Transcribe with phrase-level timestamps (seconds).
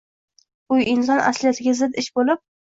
[0.73, 2.43] –bu inson asliyatiga zid ish bo‘lib